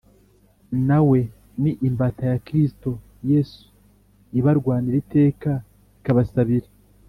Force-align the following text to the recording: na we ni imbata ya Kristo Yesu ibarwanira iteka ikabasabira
na 0.87 0.99
we 1.09 1.19
ni 1.61 1.71
imbata 1.87 2.23
ya 2.31 2.39
Kristo 2.47 2.89
Yesu 3.29 3.61
ibarwanira 4.39 4.95
iteka 5.03 5.51
ikabasabira 5.99 6.67